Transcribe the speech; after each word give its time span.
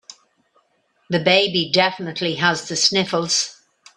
The 1.11 1.19
baby 1.19 1.69
definitely 1.71 2.33
has 2.37 2.67
the 2.67 2.75
sniffles. 2.75 3.61